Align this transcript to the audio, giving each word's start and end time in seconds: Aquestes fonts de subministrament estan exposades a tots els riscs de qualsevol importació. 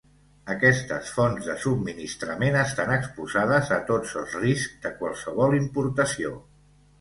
Aquestes 0.51 1.09
fonts 1.17 1.49
de 1.49 1.55
subministrament 1.65 2.57
estan 2.61 2.93
exposades 2.95 3.69
a 3.77 3.77
tots 3.91 4.17
els 4.23 4.35
riscs 4.45 4.81
de 4.87 4.93
qualsevol 5.03 5.55
importació. 5.61 6.35